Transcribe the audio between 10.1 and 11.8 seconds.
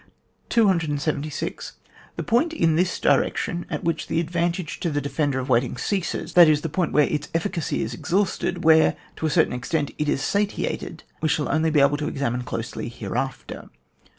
satiated, we shall only